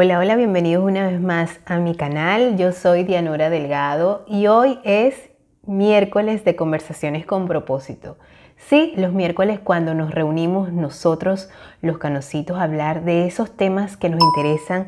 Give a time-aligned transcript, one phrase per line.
[0.00, 2.56] Hola, hola, bienvenidos una vez más a mi canal.
[2.56, 5.28] Yo soy Dianora Delgado y hoy es
[5.66, 8.16] miércoles de conversaciones con propósito.
[8.56, 11.50] Sí, los miércoles cuando nos reunimos nosotros,
[11.82, 14.86] los canositos, a hablar de esos temas que nos interesan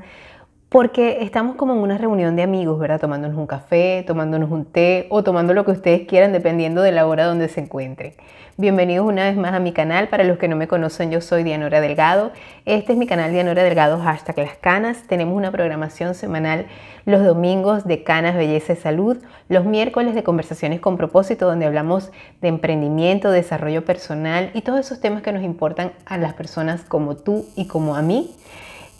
[0.68, 3.00] porque estamos como en una reunión de amigos, ¿verdad?
[3.00, 7.08] Tomándonos un café, tomándonos un té o tomando lo que ustedes quieran dependiendo de la
[7.08, 8.12] hora donde se encuentren.
[8.57, 10.09] Bienvenidos una vez más a mi canal.
[10.09, 12.32] Para los que no me conocen, yo soy Dianora Delgado.
[12.64, 15.05] Este es mi canal Dianora Delgado, hashtag Las Canas.
[15.07, 16.67] Tenemos una programación semanal
[17.07, 19.18] los domingos de Canas, Belleza y Salud,
[19.49, 22.11] los miércoles de conversaciones con propósito, donde hablamos
[22.43, 27.17] de emprendimiento, desarrollo personal y todos esos temas que nos importan a las personas como
[27.17, 28.35] tú y como a mí.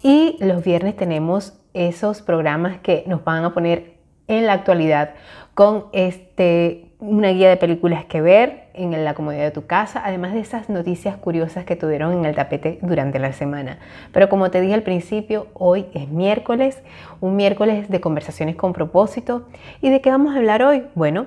[0.03, 5.15] Y los viernes tenemos esos programas que nos van a poner en la actualidad
[5.55, 10.35] con este, una guía de películas que ver en la comodidad de tu casa, además
[10.35, 13.79] de esas noticias curiosas que tuvieron en el tapete durante la semana.
[14.13, 16.83] Pero como te dije al principio, hoy es miércoles,
[17.21, 19.49] un miércoles de conversaciones con propósito.
[19.81, 20.85] ¿Y de qué vamos a hablar hoy?
[20.95, 21.27] Bueno,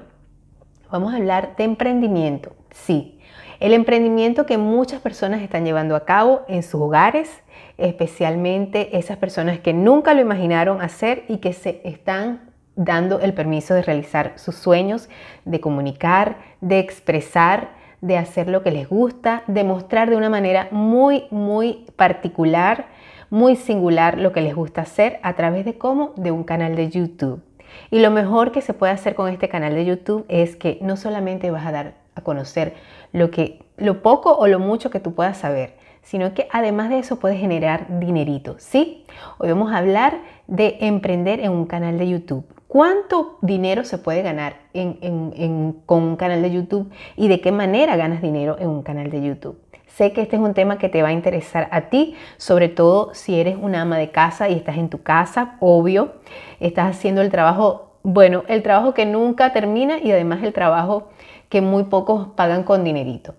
[0.92, 2.53] vamos a hablar de emprendimiento.
[2.72, 3.19] Sí,
[3.59, 7.31] el emprendimiento que muchas personas están llevando a cabo en sus hogares,
[7.78, 13.73] especialmente esas personas que nunca lo imaginaron hacer y que se están dando el permiso
[13.73, 15.09] de realizar sus sueños,
[15.45, 17.69] de comunicar, de expresar,
[18.02, 22.88] de hacer lo que les gusta, de mostrar de una manera muy, muy particular,
[23.29, 26.89] muy singular lo que les gusta hacer a través de cómo, de un canal de
[26.89, 27.41] YouTube.
[27.89, 30.97] Y lo mejor que se puede hacer con este canal de YouTube es que no
[30.97, 32.73] solamente vas a dar a conocer
[33.11, 36.99] lo que lo poco o lo mucho que tú puedas saber, sino que además de
[36.99, 39.05] eso puedes generar dinerito, ¿sí?
[39.38, 42.45] Hoy vamos a hablar de emprender en un canal de YouTube.
[42.73, 44.55] ¿Cuánto dinero se puede ganar
[45.85, 49.21] con un canal de YouTube y de qué manera ganas dinero en un canal de
[49.21, 49.59] YouTube?
[49.85, 53.13] Sé que este es un tema que te va a interesar a ti, sobre todo
[53.13, 56.13] si eres una ama de casa y estás en tu casa, obvio,
[56.59, 61.09] estás haciendo el trabajo, bueno, el trabajo que nunca termina y además el trabajo
[61.49, 63.35] que muy pocos pagan con dinerito.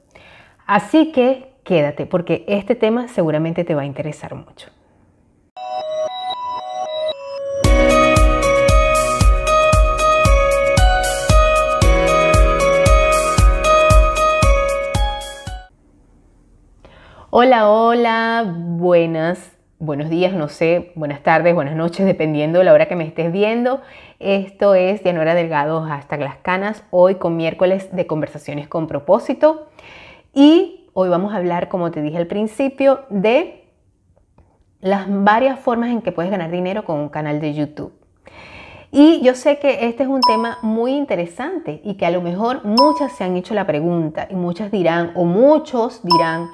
[0.64, 4.70] Así que quédate porque este tema seguramente te va a interesar mucho.
[17.36, 22.86] Hola, hola, buenas, buenos días, no sé, buenas tardes, buenas noches, dependiendo de la hora
[22.86, 23.80] que me estés viendo.
[24.20, 29.66] Esto es Dianora Delgado hasta las canas, hoy con miércoles de conversaciones con propósito.
[30.32, 33.64] Y Hoy vamos a hablar, como te dije al principio, de
[34.80, 37.92] las varias formas en que puedes ganar dinero con un canal de YouTube.
[38.92, 42.64] Y yo sé que este es un tema muy interesante y que a lo mejor
[42.64, 46.46] muchas se han hecho la pregunta y muchas dirán, o muchos dirán,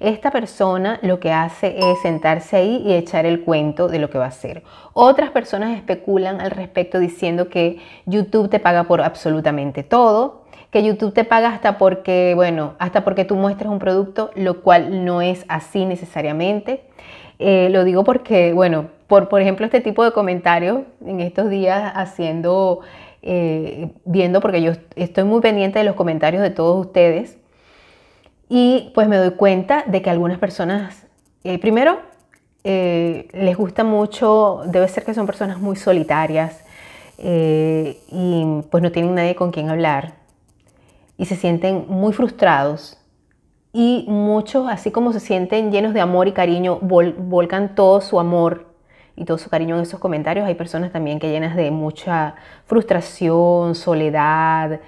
[0.00, 4.18] esta persona lo que hace es sentarse ahí y echar el cuento de lo que
[4.18, 4.62] va a hacer.
[4.92, 11.14] Otras personas especulan al respecto diciendo que YouTube te paga por absolutamente todo, que YouTube
[11.14, 15.44] te paga hasta porque, bueno, hasta porque tú muestres un producto, lo cual no es
[15.48, 16.82] así necesariamente.
[17.38, 21.92] Eh, lo digo porque, bueno, por, por ejemplo, este tipo de comentarios en estos días
[21.94, 22.80] haciendo,
[23.22, 27.38] eh, viendo, porque yo estoy muy pendiente de los comentarios de todos ustedes,
[28.48, 31.06] y pues me doy cuenta de que algunas personas,
[31.44, 32.00] eh, primero,
[32.64, 36.62] les gusta mucho, debe ser que son personas muy solitarias
[37.16, 40.16] y pues no tienen nadie con quien hablar
[41.16, 42.98] y se sienten muy frustrados
[43.72, 48.74] y muchos, así como se sienten llenos de amor y cariño, volcan todo su amor
[49.14, 50.46] y todo su cariño en esos comentarios.
[50.46, 52.34] Hay personas también que llenas de mucha
[52.66, 54.80] frustración, soledad,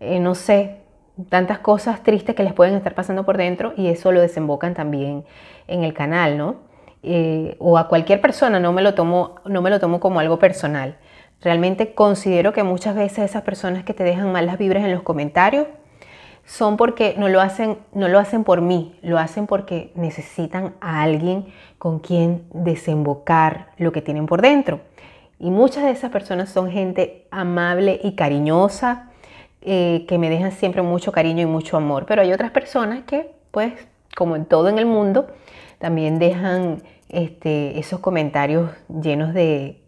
[0.00, 0.80] eh, no sé,
[1.28, 5.24] tantas cosas tristes que les pueden estar pasando por dentro y eso lo desembocan también
[5.68, 6.56] en el canal, ¿no?
[7.02, 10.38] Eh, o a cualquier persona, no me, lo tomo, no me lo tomo como algo
[10.38, 10.96] personal.
[11.40, 15.66] Realmente considero que muchas veces esas personas que te dejan malas vibras en los comentarios
[16.46, 21.02] son porque no lo hacen, no lo hacen por mí, lo hacen porque necesitan a
[21.02, 21.46] alguien
[21.78, 24.80] con quien desembocar lo que tienen por dentro.
[25.38, 29.10] Y muchas de esas personas son gente amable y cariñosa,
[29.64, 32.04] eh, que me dejan siempre mucho cariño y mucho amor.
[32.06, 33.72] Pero hay otras personas que, pues,
[34.14, 35.26] como en todo en el mundo,
[35.78, 39.82] también dejan este, esos comentarios llenos de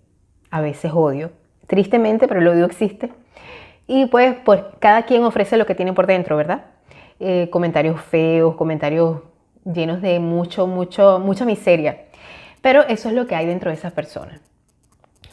[0.51, 1.31] a veces odio
[1.67, 3.13] tristemente, pero el odio existe.
[3.87, 6.67] Y pues, pues cada quien ofrece lo que tiene por dentro, ¿verdad?
[7.21, 9.21] Eh, comentarios feos, comentarios
[9.65, 12.05] llenos de mucho, mucho, mucha miseria.
[12.63, 14.41] Pero eso es lo que hay dentro de esas personas.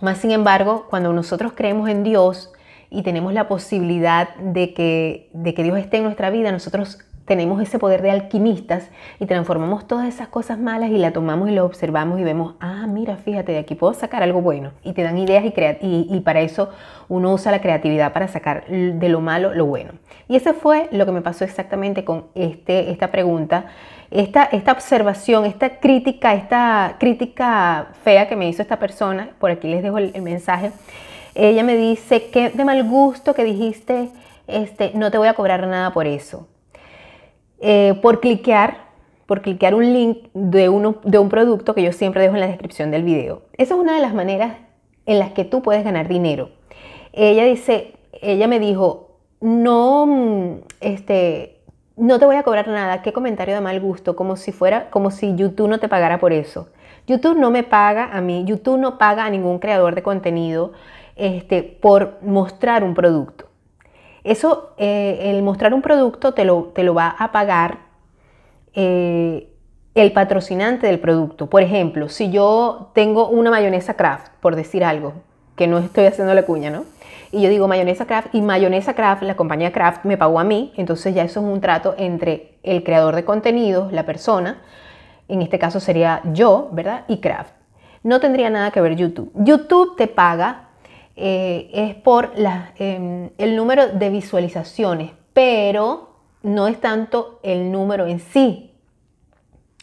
[0.02, 2.52] Más sin embargo, cuando nosotros creemos en Dios
[2.94, 7.62] y tenemos la posibilidad de que, de que Dios esté en nuestra vida, nosotros tenemos
[7.62, 11.66] ese poder de alquimistas y transformamos todas esas cosas malas y la tomamos y lo
[11.66, 14.72] observamos y vemos, ah, mira, fíjate, de aquí puedo sacar algo bueno.
[14.84, 16.70] Y te dan ideas y, y, y para eso
[17.08, 19.94] uno usa la creatividad para sacar de lo malo lo bueno.
[20.28, 23.68] Y ese fue lo que me pasó exactamente con este, esta pregunta,
[24.12, 29.68] esta, esta observación, esta crítica, esta crítica fea que me hizo esta persona, por aquí
[29.68, 30.72] les dejo el, mensaje.
[31.36, 34.10] Ella me dice que de mal gusto que dijiste,
[34.48, 36.48] este, no te voy a cobrar nada por eso
[37.66, 38.76] eh, por cliquear,
[39.26, 42.48] por cliquear un link de, uno, de un producto que yo siempre dejo en la
[42.48, 43.44] descripción del video.
[43.58, 44.58] Esa es una de las maneras
[45.06, 46.50] en las que tú puedes ganar dinero.
[47.14, 51.62] Ella dice, ella me dijo, no, este,
[51.96, 55.10] no te voy a cobrar nada, qué comentario de mal gusto, como si fuera, como
[55.10, 56.68] si YouTube no te pagara por eso.
[57.08, 60.74] YouTube no me paga a mí, YouTube no paga a ningún creador de contenido
[61.16, 63.50] este, por mostrar un producto.
[64.24, 67.80] Eso, eh, el mostrar un producto te lo, te lo va a pagar
[68.74, 69.50] eh,
[69.96, 71.50] el patrocinante del producto.
[71.50, 75.14] Por ejemplo, si yo tengo una mayonesa craft, por decir algo,
[75.56, 76.86] que no estoy haciendo la cuña, ¿no?
[77.32, 80.72] Y yo digo mayonesa craft y mayonesa craft, la compañía craft me pagó a mí,
[80.78, 84.62] entonces ya eso es un trato entre el creador de contenidos, la persona,
[85.28, 87.06] en este caso sería yo, ¿verdad?
[87.08, 87.54] Y craft.
[88.04, 89.32] No tendría nada que ver YouTube.
[89.36, 90.70] YouTube te paga
[91.16, 98.20] eh, es por em, el número de visualizaciones, pero no es tanto el número en
[98.20, 98.72] sí,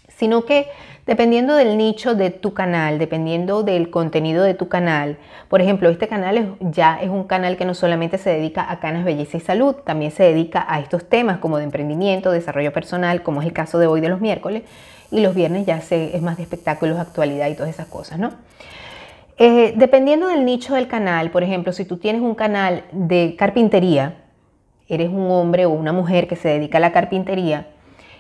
[0.09, 0.69] sino que
[1.07, 5.19] dependiendo del nicho de tu canal, dependiendo del contenido de tu canal,
[5.49, 9.05] por ejemplo, este canal ya es un canal que no solamente se dedica a canas,
[9.05, 13.41] belleza y salud, también se dedica a estos temas como de emprendimiento, desarrollo personal, como
[13.41, 14.65] es el caso de hoy de los miércoles,
[15.11, 18.31] y los viernes ya se, es más de espectáculos, actualidad y todas esas cosas, ¿no?
[19.43, 24.23] Eh, dependiendo del nicho del canal, por ejemplo, si tú tienes un canal de carpintería,
[24.87, 27.69] eres un hombre o una mujer que se dedica a la carpintería,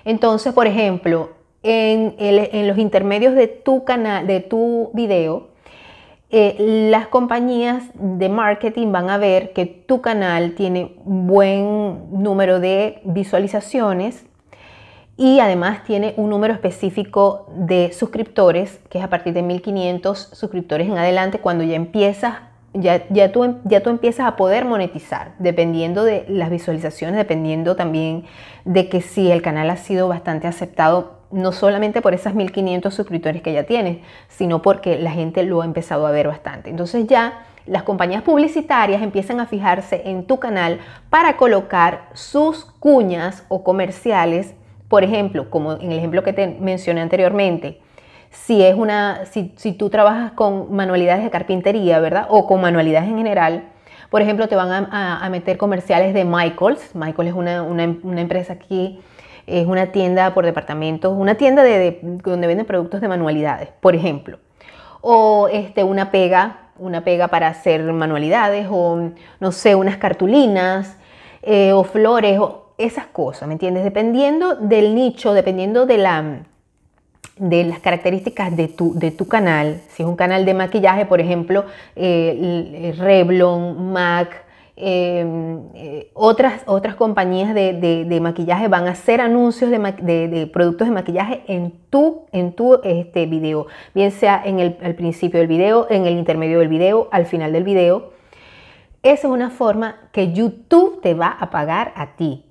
[0.06, 1.32] entonces, por ejemplo,
[1.62, 2.14] en,
[2.66, 5.48] los intermedios de tu canal, de tu video,
[6.30, 6.56] eh,
[6.90, 14.24] las compañías de marketing van a ver que tu canal tiene buen número de visualizaciones
[15.20, 20.88] y además tiene un número específico de suscriptores, que es a partir de 1500 suscriptores
[20.88, 22.36] en adelante, cuando ya empiezas,
[22.72, 28.24] ya, ya, tú, ya tú empiezas a poder monetizar, dependiendo de las visualizaciones, dependiendo también
[28.64, 33.42] de que si el canal ha sido bastante aceptado, no solamente por esas 1500 suscriptores
[33.42, 36.70] que ya tienes, sino porque la gente lo ha empezado a ver bastante.
[36.70, 40.78] Entonces ya las compañías publicitarias empiezan a fijarse en tu canal
[41.10, 44.54] para colocar sus cuñas o comerciales
[44.90, 47.80] por ejemplo, como en el ejemplo que te mencioné anteriormente,
[48.30, 52.26] si, es una, si, tú trabajas con manualidades de carpintería, ¿verdad?
[52.28, 53.68] O con manualidades en general,
[54.10, 56.96] por ejemplo, te van a, meter comerciales de Michaels.
[56.96, 57.84] Michaels es una,
[58.20, 59.00] empresa aquí,
[59.46, 64.40] es una tienda por departamentos, una tienda de, donde venden productos de manualidades, por ejemplo.
[65.02, 70.96] O este, una pega, una pega para hacer manualidades, o no sé, unas cartulinas,
[71.42, 73.84] eh, o flores, o esas cosas, ¿me entiendes?
[73.84, 76.42] Dependiendo del nicho, dependiendo de, la,
[77.36, 81.20] de las características de tu, de tu canal, si es un canal de maquillaje, por
[81.20, 84.44] ejemplo, eh, Revlon, MAC,
[84.76, 91.42] em, eh, otras, otras compañías de, maquillaje van a hacer anuncios de, productos de maquillaje
[91.48, 96.06] en tu, en tu este, video, bien sea en el, al principio del video, en
[96.06, 98.12] el intermedio del video, al final del video.
[99.02, 102.44] Esa es una forma que YouTube te va a pagar a ti.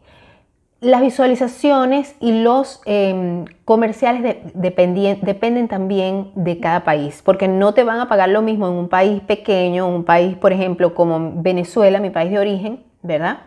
[0.82, 8.00] Las visualizaciones y los em, comerciales dependen también de cada país, porque no te van
[8.00, 12.12] a pagar lo mismo en un país pequeño, un país, por ejemplo, como Venezuela, mi
[12.12, 13.40] país de origen, ¿verdad?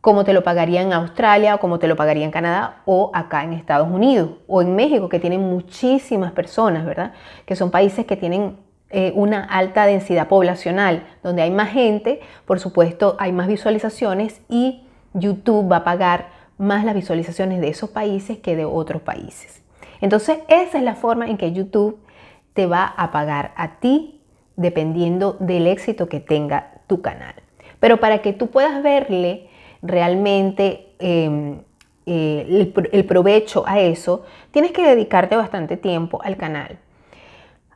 [0.00, 3.42] Como te lo pagaría en Australia o como te lo pagaría en Canadá o acá
[3.42, 7.12] en Estados Unidos o en México, que tienen muchísimas personas, ¿verdad?
[7.44, 8.56] Que son países que tienen
[8.90, 14.84] eh, una alta densidad poblacional, donde hay más gente, por supuesto, hay más visualizaciones y
[15.12, 19.62] YouTube va a pagar más las visualizaciones de esos países que de otros países.
[20.00, 21.98] Entonces, esa es la forma en que YouTube
[22.54, 24.20] te va a pagar a ti
[24.56, 27.34] dependiendo del éxito que tenga tu canal.
[27.80, 29.48] Pero para que tú puedas verle
[29.82, 31.62] realmente em,
[32.06, 36.78] eh, el, provecho a eso, tienes que dedicarte bastante tiempo al canal,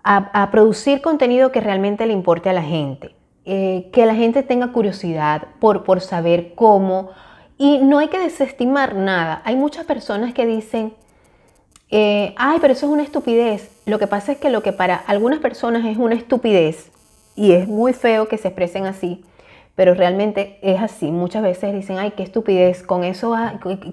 [0.05, 4.71] a, producir contenido que realmente le importe a la gente, eh, que la gente tenga
[4.71, 7.11] curiosidad por, por saber cómo
[7.59, 9.43] y no hay que desestimar nada.
[9.45, 10.95] Hay muchas personas que dicen,
[11.91, 13.71] eh, ay, pero eso es una estupidez.
[13.87, 16.91] Lo que pasa es que lo que para algunas personas es una estupidez,
[17.37, 19.25] y es muy feo que se expresen así,
[19.75, 21.13] pero realmente es así.
[21.13, 23.37] Muchas veces dicen, ay, qué estupidez, con eso,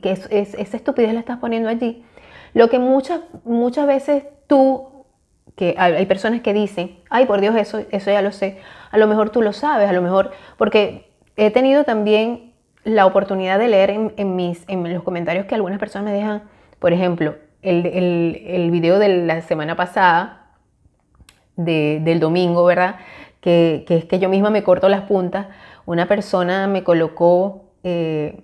[0.01, 2.03] que es, esa estupidez la estás poniendo allí.
[2.53, 5.05] Lo que muchas, muchas veces tú,
[5.55, 8.59] que hay, personas que dicen, ay, por Dios, eso, eso ya lo sé,
[8.91, 12.52] a lo mejor tú lo sabes, a lo mejor, porque he tenido también
[12.83, 16.43] la oportunidad de leer en, mis, en los comentarios que algunas personas me dejan,
[16.79, 20.47] por ejemplo, el, el, video de la semana pasada,
[21.55, 22.97] del domingo, ¿verdad?
[23.39, 25.47] Que, que, es que yo misma me corto las puntas.
[25.85, 28.41] Una persona me colocó, eh,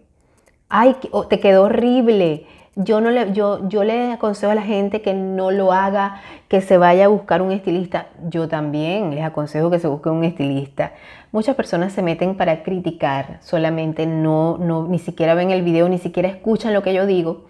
[0.69, 2.45] ay, oh, te quedó horrible.
[2.81, 6.61] Yo, no le, yo, yo le aconsejo a la gente que no lo haga, que
[6.61, 8.07] se vaya a buscar un estilista.
[8.29, 10.93] Yo también les aconsejo que se busque un estilista.
[11.33, 15.97] Muchas personas se meten para criticar, solamente no, no, ni siquiera ven el video, ni
[15.97, 17.47] siquiera escuchan lo que yo digo.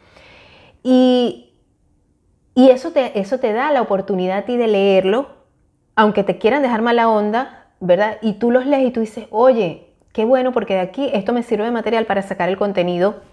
[0.81, 1.53] Y,
[2.55, 5.29] y eso, te, eso te da la oportunidad a ti de leerlo,
[5.95, 8.17] aunque te quieran dejar mala onda, ¿verdad?
[8.23, 11.43] Y tú los lees y tú dices, oye, qué bueno, porque de aquí esto me
[11.43, 13.28] sirve de material para sacar el contenido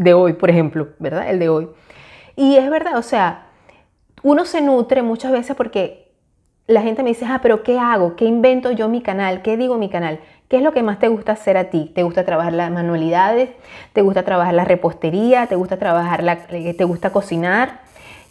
[0.00, 1.28] de hoy, por ejemplo, ¿verdad?
[1.28, 1.68] El de hoy.
[2.34, 3.48] Y es verdad, o sea,
[4.22, 6.10] uno se nutre muchas veces porque
[6.66, 8.16] la gente me dice, ah, pero ¿qué hago?
[8.16, 9.42] ¿Qué invento yo mi canal?
[9.42, 10.20] ¿Qué digo mi canal?
[10.48, 11.92] ¿Qué es lo que más te gusta hacer a ti?
[11.94, 13.50] ¿Te gusta trabajar las manualidades?
[13.92, 15.46] ¿Te gusta trabajar la repostería?
[15.48, 17.80] ¿Te gusta trabajar la, eh, te gusta cocinar?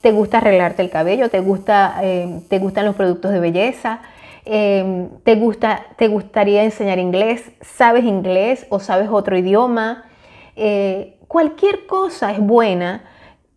[0.02, 1.30] ¿Te gusta arreglarte el cabello?
[1.30, 4.00] ¿Te, gusta, eh, ¿te gustan los productos de belleza?
[4.46, 7.52] Eh, ¿te, gusta, ¿Te gustaría enseñar inglés?
[7.62, 10.06] ¿Sabes inglés o sabes otro idioma?
[11.30, 13.04] Cualquier cosa es buena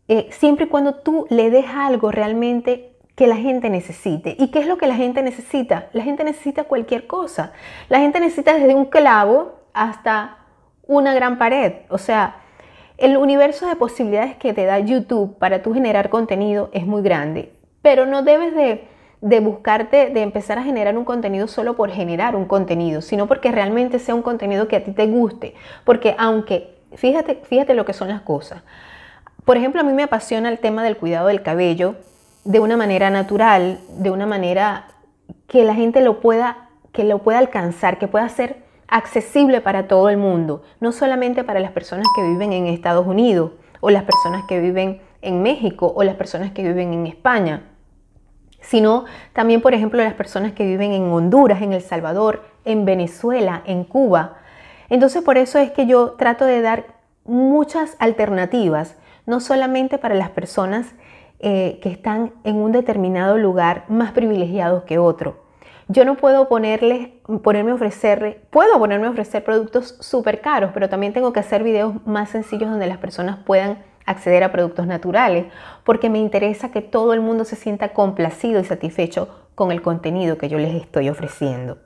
[0.07, 4.37] eh, siempre y cuando tú le des algo realmente que la gente necesite.
[4.38, 5.88] ¿Y qué es lo que la gente necesita?
[5.93, 7.52] La gente necesita cualquier cosa.
[7.88, 10.37] La gente necesita desde un clavo hasta
[10.87, 11.73] una gran pared.
[11.88, 12.37] O sea,
[12.99, 17.55] el universo de posibilidades que te da YouTube para tú generar contenido es muy grande.
[17.81, 18.87] Pero no debes de,
[19.23, 23.50] de buscarte, de empezar a generar un contenido solo por generar un contenido, sino porque
[23.50, 25.55] realmente sea un contenido que a ti te guste.
[25.85, 28.63] Porque aunque Fíjate, fíjate lo que son las cosas.
[29.45, 31.97] Por ejemplo, a mí me apasiona el tema del cuidado del cabello
[32.45, 34.87] de una manera natural, de una manera
[35.47, 40.11] que la gente lo pueda, que lo pueda alcanzar, que pueda ser accesible para todo
[40.11, 44.45] el mundo, no solamente para las personas que viven en Estados Unidos o las personas
[44.49, 47.63] que viven en México o las personas que viven en España,
[48.61, 53.63] sino también, por ejemplo, las personas que viven en Honduras, en El Salvador, en Venezuela,
[53.67, 54.37] en Cuba,
[54.93, 56.85] entonces por eso es que yo trato de dar
[57.25, 58.95] muchas alternativas,
[59.25, 60.87] no solamente para las personas
[61.41, 65.41] eh, que están en un determinado lugar más privilegiados que otro.
[65.89, 71.15] Yo no puedo ponerle, ponerme a puedo ponerme a ofrecer productos súper caros, pero también
[71.15, 75.47] tengo que hacer videos más sencillos donde las personas puedan acceder a productos naturales,
[75.85, 80.37] porque me interesa que todo el mundo se sienta complacido y satisfecho con el contenido
[80.37, 81.79] que yo les estoy ofreciendo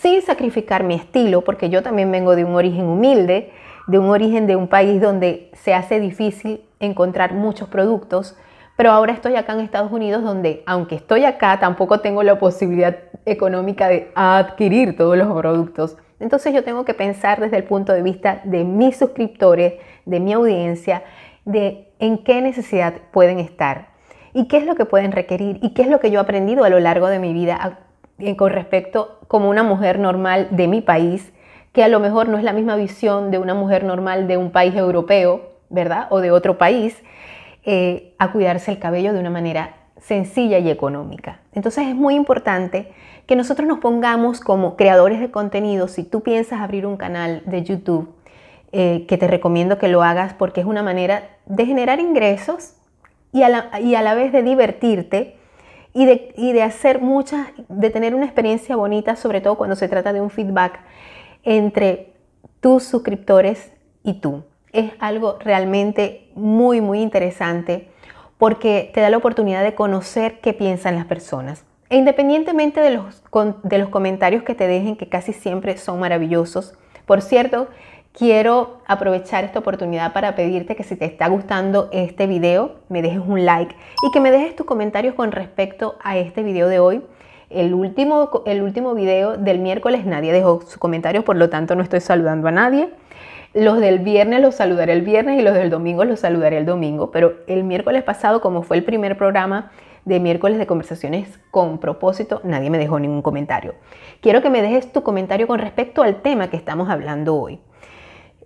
[0.00, 3.52] sin sacrificar mi estilo, porque yo también vengo de un origen humilde,
[3.86, 8.36] de un origen de un país donde se hace difícil encontrar muchos productos,
[8.76, 12.96] pero ahora estoy acá en Estados Unidos donde, aunque estoy acá, tampoco tengo la posibilidad
[13.26, 15.96] económica de adquirir todos los productos.
[16.20, 19.74] Entonces yo tengo que pensar desde el punto de vista de mis suscriptores,
[20.04, 21.02] de mi audiencia,
[21.44, 23.88] de en qué necesidad pueden estar
[24.32, 26.62] y qué es lo que pueden requerir y qué es lo que yo he aprendido
[26.62, 27.87] a lo largo de mi vida
[28.36, 31.32] con respecto como una mujer normal de mi país,
[31.72, 34.50] que a lo mejor no es la misma visión de una mujer normal de un
[34.50, 36.08] país europeo, ¿verdad?
[36.10, 37.00] O de otro país,
[37.64, 41.40] eh, a cuidarse el cabello de una manera sencilla y económica.
[41.52, 42.92] Entonces es muy importante
[43.26, 47.62] que nosotros nos pongamos como creadores de contenido, si tú piensas abrir un canal de
[47.62, 48.14] YouTube,
[48.72, 52.74] eh, que te recomiendo que lo hagas porque es una manera de generar ingresos
[53.32, 55.37] y y a la vez de divertirte
[55.98, 60.20] y de, hacer muchas, de tener una experiencia bonita, sobre todo cuando se trata de
[60.20, 60.78] un feedback
[61.42, 62.12] entre
[62.60, 63.72] tus suscriptores
[64.04, 64.44] y tú.
[64.72, 67.88] Es algo realmente muy, muy interesante
[68.38, 71.64] porque te da la oportunidad de conocer qué piensan las personas.
[71.90, 73.24] E independientemente de los,
[73.64, 76.74] de los comentarios que te dejen, que casi siempre son maravillosos.
[77.06, 77.66] Por cierto,
[78.18, 83.20] quiero aprovechar esta oportunidad para pedirte que si te está gustando este video, me dejes
[83.20, 87.02] un like y que me dejes tus comentarios con respecto a este video de hoy.
[87.48, 91.82] El último, el último video del miércoles nadie dejó su comentario, por lo tanto no
[91.82, 92.90] estoy saludando a nadie.
[93.54, 97.12] Los del viernes los saludaré el viernes y los del domingo los saludaré el domingo,
[97.12, 99.70] pero el miércoles pasado, como fue el primer programa
[100.04, 103.74] de miércoles de conversaciones con propósito, nadie me dejó ningún comentario.
[104.20, 107.60] Quiero que me dejes tu comentario con respecto al tema que estamos hablando hoy.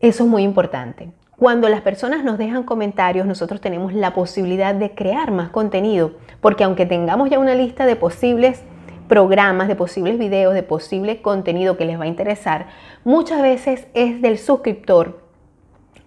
[0.02, 1.12] Eso es muy importante.
[1.38, 6.64] Cuando las personas nos dejan comentarios, nosotros tenemos la posibilidad de crear más contenido, porque
[6.64, 8.64] aunque tengamos ya una lista de posibles
[9.06, 12.66] programas, de posibles videos, de posible contenido que les va a interesar,
[13.04, 15.22] muchas veces es del suscriptor,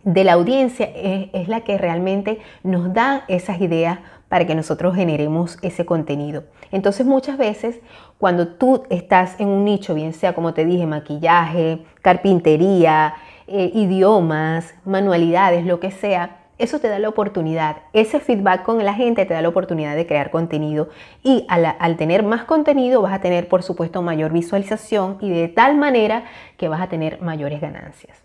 [0.04, 4.94] de la audiencia, es, es la que realmente nos da esas ideas para que nosotros
[4.94, 6.44] generemos ese contenido.
[6.72, 7.80] Entonces muchas veces
[8.18, 13.14] cuando tú estás en un nicho, bien sea como te dije, maquillaje, carpintería,
[13.48, 18.94] eh, idiomas, manualidades, lo que sea, eso te da la oportunidad, ese feedback con la
[18.94, 20.90] gente te da la oportunidad de crear contenido
[21.22, 25.50] y al, al, tener más contenido vas a tener por supuesto mayor visualización y de
[25.50, 26.24] tal manera
[26.58, 28.25] que vas a tener mayores ganancias.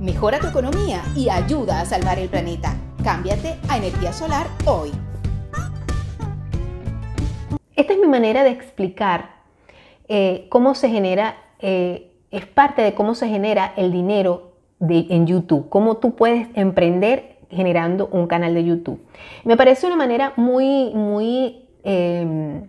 [0.00, 2.76] Mejora tu economía y ayuda a salvar el planeta.
[3.02, 4.92] Cámbiate a energía solar hoy.
[7.76, 9.34] Esta es mi manera de explicar
[10.08, 15.68] eh, cómo se genera, eh, es parte de cómo se genera el dinero en YouTube,
[15.68, 19.00] cómo tú puedes emprender generando un canal de YouTube.
[19.44, 22.68] Me parece una manera muy, muy em,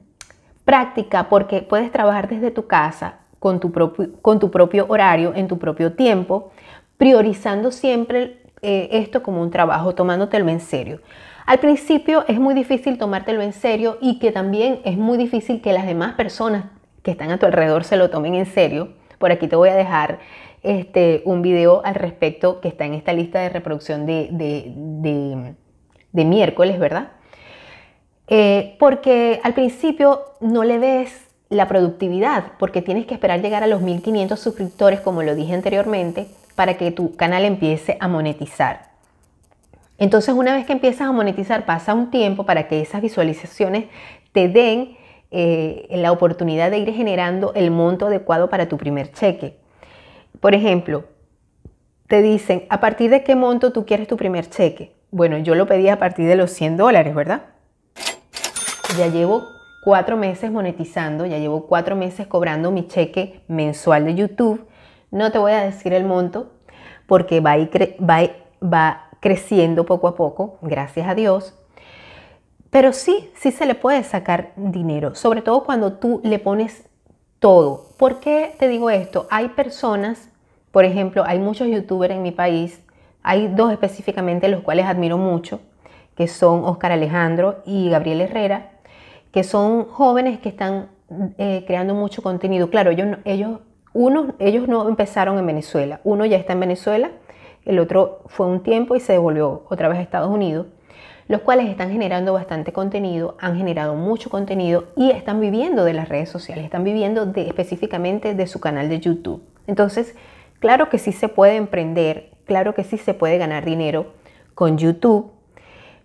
[0.63, 5.48] práctica porque puedes trabajar desde tu casa con tu, propio, con tu propio horario, en
[5.48, 6.51] tu propio tiempo,
[6.98, 11.01] priorizando siempre eh, esto como un trabajo, tomándotelo en serio.
[11.45, 15.74] Al principio es muy difícil tomártelo en serio y que también es muy difícil que
[15.74, 16.65] las demás personas
[17.03, 18.89] que están a tu alrededor se lo tomen en serio.
[19.25, 20.20] Por aquí te voy a dejar
[20.62, 26.77] este, un video al respecto que está en esta lista de reproducción de, de, miércoles,
[26.77, 27.13] ¿verdad?
[28.27, 33.67] Eh, porque al principio no le ves la productividad, porque tienes que esperar llegar a
[33.67, 38.91] los 1500 suscriptores, como lo dije anteriormente, para que tu canal empiece a monetizar.
[39.97, 43.86] Entonces, una vez que empiezas a monetizar, pasa un tiempo para que esas visualizaciones
[44.34, 44.97] te den
[45.38, 49.58] eh, la oportunidad de ir generando el monto adecuado para tu primer cheque.
[50.39, 51.04] Por ejemplo,
[52.08, 54.95] te dicen, ¿a partir de qué monto tú quieres tu primer cheque?
[55.12, 57.48] Bueno, yo lo pedí a partir de los 100 dólares, ¿verdad?
[58.98, 59.43] Ya llevo
[59.84, 64.65] cuatro meses monetizando, ya llevo cuatro meses cobrando mi cheque mensual de YouTube.
[65.12, 66.54] No te voy a decir el monto
[67.08, 68.21] porque va, va,
[68.63, 71.60] va creciendo poco a poco, gracias a Dios.
[72.76, 76.90] Pero sí, sí se le puede sacar dinero, sobre todo cuando tú le pones
[77.40, 77.86] todo.
[77.98, 79.28] ¿Por qué te digo esto?
[79.32, 80.30] Hay personas,
[80.72, 82.84] por ejemplo, hay muchos youtubers en mi país,
[83.24, 85.62] hay dos específicamente los cuales admiro mucho,
[86.18, 88.72] que son Oscar Alejandro y Gabriel Herrera,
[89.32, 90.90] que son jóvenes que están
[91.38, 92.70] eh, creando mucho contenido.
[92.70, 93.62] Claro, ellos, ellos,
[93.94, 97.12] uno, ellos no empezaron en Venezuela, uno ya está en Venezuela,
[97.64, 100.68] el otro fue un tiempo y se devolvió otra vez a Estados Unidos
[101.28, 106.10] los cuales están generando bastante contenido, han generado mucho contenido y están viviendo de las
[106.10, 109.44] redes sociales, están viviendo específicamente de su canal de YouTube.
[109.66, 110.16] Entonces,
[110.60, 114.14] claro que sí se puede emprender, claro que sí se puede ganar dinero
[114.54, 115.32] con YouTube,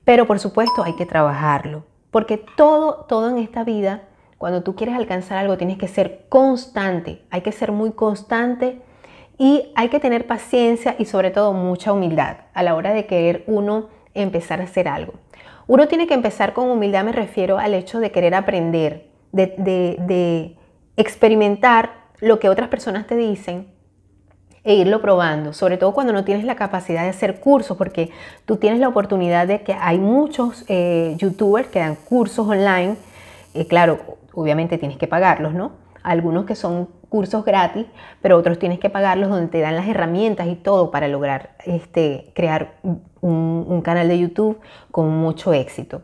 [0.05, 4.05] pero por supuesto hay que trabajarlo, porque todo, todo en esta vida,
[4.39, 8.81] cuando tú quieres alcanzar algo, tienes que ser constante, hay que ser muy constante
[9.37, 13.45] y hay que tener paciencia y sobre todo mucha humildad a la hora de querer
[13.47, 15.15] uno empezar a hacer algo.
[15.67, 20.57] Uno tiene que empezar con humildad, me refiero al hecho de querer aprender, de,
[20.97, 23.69] experimentar lo que otras personas te dicen
[24.65, 28.11] e irlo probando, sobre todo cuando no tienes la capacidad de hacer cursos, porque
[28.45, 32.97] tú tienes la oportunidad de que hay muchos eh, youtubers que dan cursos online,
[33.55, 35.73] eh, claro, obviamente tienes que pagarlos, ¿no?
[36.03, 37.87] Algunos que son cursos gratis,
[38.21, 42.33] pero otros tienes que pagarlos donde te dan las herramientas y todo para lograr este,
[42.35, 42.75] crear
[43.21, 46.03] un, canal de YouTube con mucho éxito.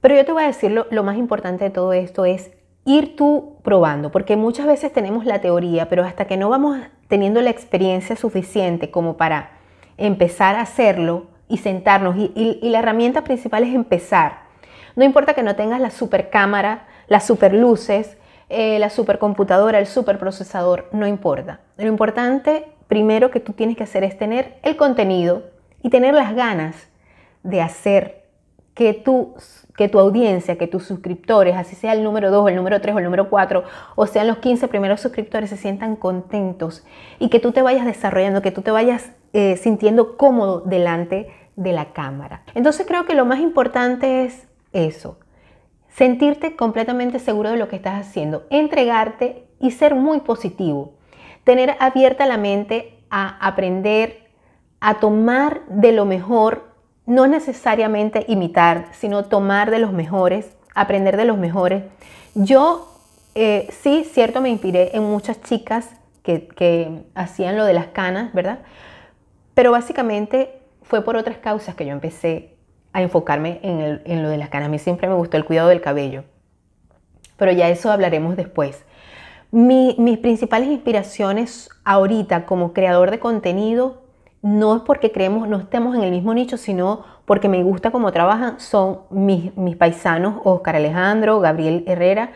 [0.00, 2.50] Pero yo te voy a decir lo, más importante de todo esto es
[2.84, 7.42] ir tú probando, porque muchas veces tenemos la teoría, pero hasta que no vamos teniendo
[7.42, 9.50] la experiencia suficiente como para
[9.96, 14.40] empezar a hacerlo y sentarnos, y, y la herramienta principal es empezar.
[14.96, 18.18] No importa que no tengas la super cámara, las super luces,
[18.50, 21.60] eh, la supercomputadora, el superprocesador, no importa.
[21.76, 25.42] Lo importante primero que tú tienes que hacer es tener el contenido
[25.82, 26.88] y tener las ganas
[27.42, 28.18] de hacer
[28.74, 29.34] que tu,
[29.76, 32.98] que tu audiencia, que tus suscriptores, así sea el número 2, el número 3 o
[32.98, 33.64] el número 4,
[33.96, 36.84] o sean los 15 primeros suscriptores, se sientan contentos
[37.18, 41.72] y que tú te vayas desarrollando, que tú te vayas eh, sintiendo cómodo delante de
[41.72, 42.42] la cámara.
[42.54, 45.18] Entonces creo que lo más importante es eso,
[45.88, 50.92] sentirte completamente seguro de lo que estás haciendo, entregarte y ser muy positivo,
[51.42, 54.27] tener abierta la mente a aprender,
[54.80, 56.68] a tomar de lo mejor
[57.06, 61.84] no necesariamente imitar, sino tomar de los mejores, aprender de los mejores.
[62.34, 62.88] Yo
[63.40, 65.90] eh, sí, cierto, me inspiré en muchas chicas
[66.24, 68.58] que, hacían lo de las canas, ¿verdad?
[69.54, 72.56] Pero básicamente fue por otras causas que yo empecé
[72.92, 74.66] a enfocarme en, lo de las canas.
[74.66, 76.24] A mí siempre me gustó el cuidado del cabello,
[77.36, 78.84] pero ya eso hablaremos después.
[79.52, 84.02] mis principales inspiraciones ahorita como creador de contenido
[84.42, 88.12] no es porque creemos, no estemos en el mismo nicho, sino porque me gusta cómo
[88.12, 92.30] trabajan, son mis, paisanos, Oscar Alejandro, Gabriel Herrera,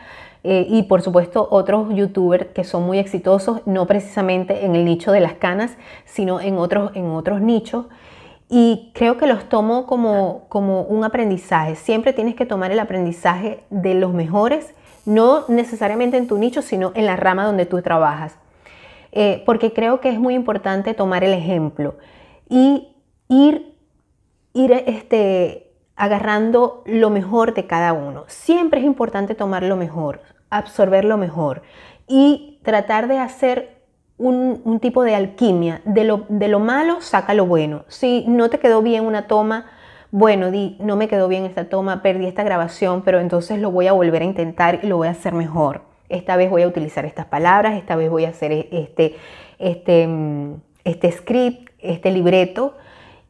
[0.44, 5.12] eh, y por supuesto otros youtubers que son muy exitosos, no precisamente en el nicho
[5.12, 6.92] de las canas, sino en otros,
[7.40, 7.86] nichos.
[8.48, 11.76] Y creo que los tomo como, como un aprendizaje.
[11.76, 14.74] Siempre tienes que tomar el aprendizaje de los mejores,
[15.06, 18.36] no necesariamente en tu nicho, sino en la rama donde tú trabajas.
[19.14, 21.96] Eh, porque creo que es muy importante tomar el ejemplo
[22.48, 22.96] y
[23.28, 23.76] ir,
[24.54, 28.24] este, agarrando lo mejor de cada uno.
[28.28, 31.62] Siempre es importante tomar lo mejor, absorber lo mejor
[32.08, 33.82] y tratar de hacer
[34.16, 35.82] un, tipo de alquimia.
[35.84, 37.84] De lo, de lo, malo, saca lo bueno.
[37.88, 39.66] Si no te quedó bien una toma,
[40.10, 43.88] bueno, di, no me quedó bien esta toma, perdí esta grabación, pero entonces lo voy
[43.88, 47.04] a volver a intentar y lo voy a hacer mejor esta vez voy a utilizar
[47.04, 49.16] estas palabras, esta vez voy a hacer este,
[49.58, 52.76] este, mm, este script, este libreto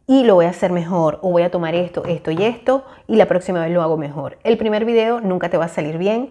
[0.07, 3.17] y lo voy a hacer mejor o voy a tomar esto, esto y esto y
[3.17, 4.39] la próxima vez lo hago mejor.
[4.43, 6.31] El primer video nunca te va a salir bien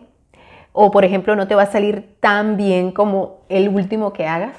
[0.73, 4.57] o por ejemplo no te va a salir tan bien como el último que hagas,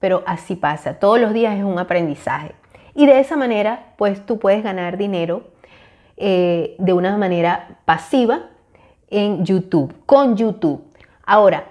[0.00, 0.98] pero así pasa.
[0.98, 2.52] Todos los días es un aprendizaje
[2.94, 5.42] y de esa manera pues tú puedes ganar dinero
[6.16, 8.50] eh, de una manera pasiva
[9.10, 10.93] en YouTube, con YouTube.
[11.26, 11.64] Ahora,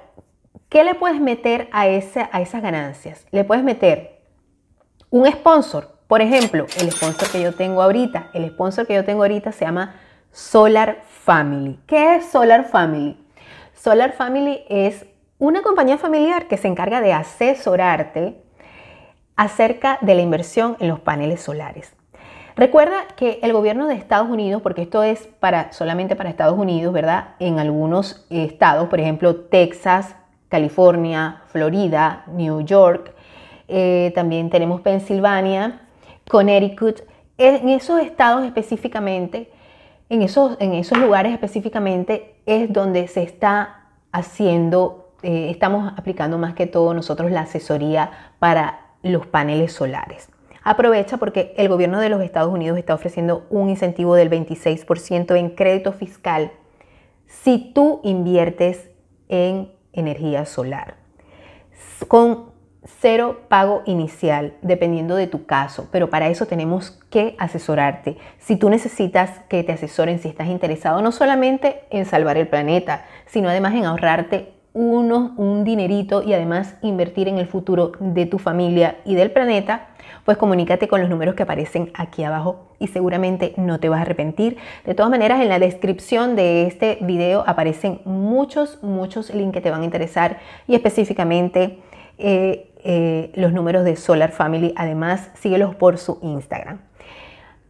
[0.70, 3.26] ¿qué le puedes meter a, esas ganancias?
[3.32, 4.22] Le puedes meter
[5.10, 6.00] un sponsor.
[6.08, 9.66] Por ejemplo, el sponsor que yo tengo ahorita, el sponsor que yo tengo ahorita se
[9.66, 9.96] llama
[10.32, 11.80] Solar Family.
[11.88, 13.18] ¿Qué es Solar Family?
[13.74, 15.06] Solar Family es
[15.38, 18.42] una compañía familiar que se encarga de asesorarte
[19.36, 21.94] acerca de la inversión en los paneles solares.
[22.56, 26.94] Recuerda que el gobierno de Estados Unidos, porque esto es para, solamente para Estados Unidos,
[26.94, 27.30] ¿verdad?
[27.40, 30.16] En algunos estados, por ejemplo, Texas,
[30.50, 33.12] California, Florida, New York,
[33.68, 35.82] eh, también tenemos Pensilvania,
[36.30, 37.02] Connecticut.
[37.40, 39.50] En esos estados específicamente,
[40.10, 46.54] en esos, en esos lugares específicamente, es donde se está haciendo, eh, estamos aplicando más
[46.54, 50.33] que todo nosotros la asesoría para los paneles solares.
[50.64, 55.50] Aprovecha porque el gobierno de los Estados Unidos está ofreciendo un incentivo del 26% en
[55.50, 56.52] crédito fiscal
[57.28, 58.90] si tú inviertes
[59.28, 60.96] en energía solar.
[62.08, 62.54] Con
[62.86, 68.18] cero pago inicial, dependiendo de tu caso, pero para eso tenemos que asesorarte.
[68.40, 73.06] Si tú necesitas que te asesoren, si estás interesado no solamente en salvar el planeta,
[73.26, 78.40] sino además en ahorrarte uno, un dinerito y además invertir en el futuro de tu
[78.40, 79.93] familia y del planeta,
[80.26, 84.02] pues comunícate con los números que aparecen aquí abajo y seguramente no te vas a
[84.04, 84.58] arrepentir.
[84.86, 89.72] De todas maneras, en la descripción de este video aparecen muchos, muchos links que te
[89.72, 91.80] van a interesar y específicamente
[92.18, 94.74] eh, eh, los números de Solar Family.
[94.76, 96.80] Además, síguelos por su Instagram.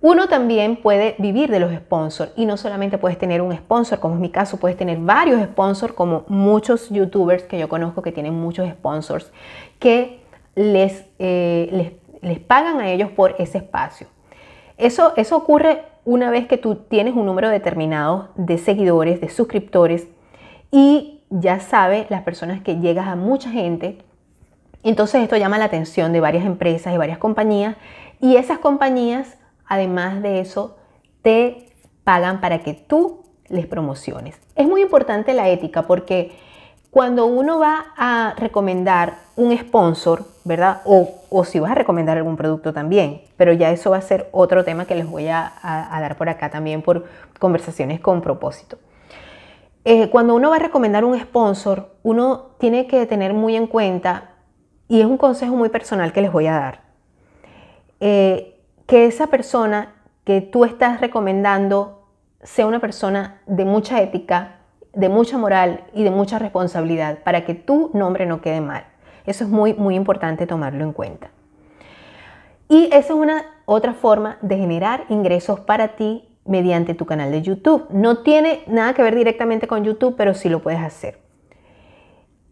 [0.02, 4.16] Uno también puede vivir de los sponsors y no solamente puedes tener un sponsor, como
[4.16, 8.34] es mi caso, puedes tener varios sponsors, como muchos youtubers que yo conozco que tienen
[8.34, 9.32] muchos sponsors,
[9.80, 10.20] que
[10.56, 14.08] les, eh, les les pagan a ellos por ese espacio.
[14.78, 20.08] Eso, eso ocurre una vez que tú tienes un número determinado de seguidores, de suscriptores
[20.72, 24.00] y ya sabes las personas que llegas a mucha gente.
[24.84, 27.76] Entonces esto llama la atención de varias empresas y varias compañías
[28.20, 30.78] y esas compañías, además de eso,
[31.22, 34.40] te pagan para que tú les promociones.
[34.56, 36.32] Es muy importante la ética porque
[36.94, 40.82] cuando uno va a recomendar un sponsor, ¿verdad?
[40.86, 44.64] O, si vas a recomendar algún producto también, pero ya eso va a ser otro
[44.64, 47.06] tema que les voy a, dar por acá también por
[47.40, 48.78] conversaciones con propósito.
[49.86, 54.30] Eh, cuando uno va a recomendar un sponsor, uno tiene que tener muy en cuenta,
[54.88, 56.82] y es un consejo muy personal que les voy a dar,
[58.02, 62.04] eh, que esa persona que tú estás recomendando
[62.44, 64.58] sea una persona de mucha ética,
[64.94, 68.86] de mucha moral y de mucha responsabilidad para que tu nombre no quede mal.
[69.26, 71.32] Eso es muy, muy importante tomarlo en cuenta.
[72.70, 77.42] Y esa es una otra forma de generar ingresos para ti mediante tu canal de
[77.42, 77.86] YouTube.
[77.90, 81.20] No tiene nada que ver directamente con YouTube, pero sí lo puedes hacer.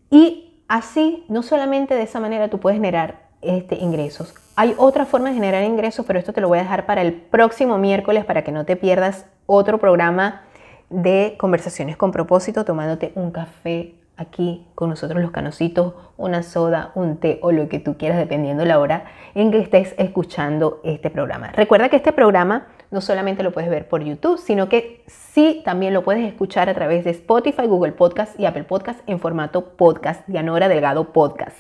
[0.10, 4.34] Y así, no solamente de esa manera tú puedes generar este, ingresos.
[4.56, 7.14] Hay otra forma de generar ingresos, pero esto te lo voy a dejar para el
[7.14, 10.44] próximo miércoles para que no te pierdas otro programa
[10.92, 17.18] de conversaciones con propósito tomándote un café aquí con nosotros los canositos, una soda, un
[17.18, 21.52] té o lo que tú quieras dependiendo la hora en que estés escuchando este programa.
[21.54, 25.94] Recuerda que este programa no solamente lo puedes ver por YouTube, sino que sí también
[25.94, 30.28] lo puedes escuchar a través de Spotify, Google Podcast y Apple Podcast en formato podcast,
[30.28, 31.58] Dianora Delgado Podcast.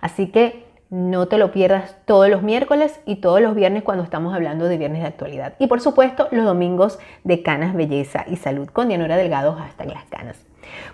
[0.00, 4.34] Así que no te lo pierdas todos los miércoles y todos los viernes cuando estamos
[4.34, 5.54] hablando de viernes de actualidad.
[5.58, 10.04] Y por supuesto los domingos de Canas, Belleza y Salud con Dianora Delgado hasta las
[10.06, 10.36] canas.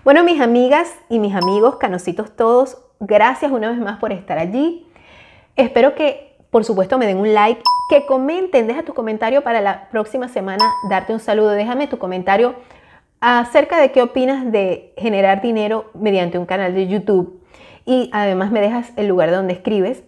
[0.03, 4.85] Bueno, mis amigas y mis amigos, canositos todos, gracias una vez más por estar allí.
[5.55, 9.89] Espero que, por supuesto, me den un like, que comenten, deja tu comentario para la
[9.89, 12.55] próxima semana, darte un saludo, déjame tu comentario
[13.21, 17.44] acerca de qué opinas de generar dinero mediante un canal de YouTube
[17.85, 20.03] y además me dejas el lugar donde escribes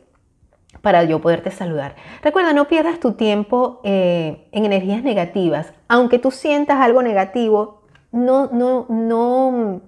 [0.81, 1.95] para yo poderte saludar.
[2.21, 5.73] Recuerda, no pierdas tu tiempo eh, en energías negativas.
[5.87, 9.81] Aunque tú sientas algo negativo, no, no, no,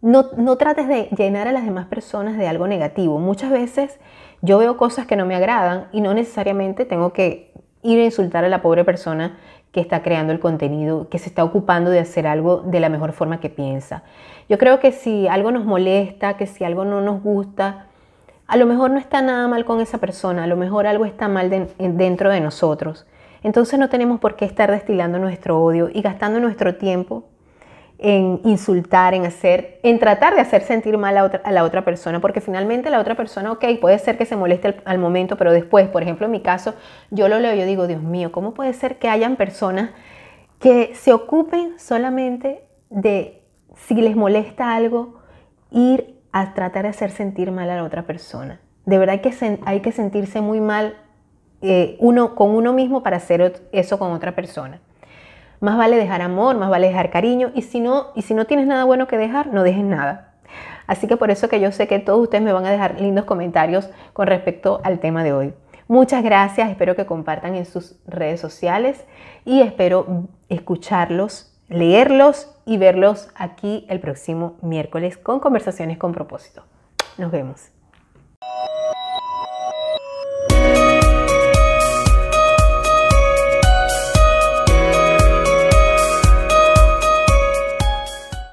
[0.00, 3.18] no, no trates de llenar a las demás personas de algo negativo.
[3.18, 3.98] Muchas veces
[4.42, 8.44] yo veo cosas que no me agradan y no necesariamente tengo que ir a insultar
[8.44, 9.38] a la pobre persona
[9.78, 13.12] que está creando el contenido, que se está ocupando de hacer algo de la mejor
[13.12, 14.02] forma que piensa.
[14.48, 17.86] Yo creo que si algo nos molesta, que si algo no nos gusta,
[18.48, 21.28] a lo mejor no está nada mal con esa persona, a lo mejor algo está
[21.28, 23.06] mal dentro de nosotros.
[23.44, 27.22] Entonces no tenemos por qué estar destilando nuestro odio y gastando nuestro tiempo
[27.98, 32.40] en insultar, en hacer, en tratar de hacer sentir mal a, la otra persona, porque
[32.40, 36.02] finalmente la otra persona, ok, puede ser que se moleste al, momento, pero después, por
[36.02, 36.74] ejemplo, en mi caso,
[37.10, 39.90] yo lo leo, yo digo, Dios mío, ¿cómo puede ser que hayan personas
[40.60, 43.42] que se ocupen solamente de,
[43.74, 45.18] si les molesta algo,
[45.72, 48.60] ir a tratar de hacer sentir mal a la otra persona?
[48.86, 49.34] De verdad que
[49.66, 50.94] hay que sentirse muy mal
[51.60, 54.80] eh, uno con uno mismo para hacer eso con otra persona.
[55.60, 58.66] Más vale dejar amor, más vale dejar cariño y si no, y si no tienes
[58.66, 60.34] nada bueno que dejar, no dejes nada.
[60.86, 63.24] Así que por eso que yo sé que todos ustedes me van a dejar lindos
[63.24, 65.54] comentarios con respecto al tema de hoy.
[65.86, 69.04] Muchas gracias, espero que compartan en sus redes sociales
[69.44, 76.64] y espero escucharlos, leerlos y verlos aquí el próximo miércoles con conversaciones con propósito.
[77.16, 77.77] Nos vemos.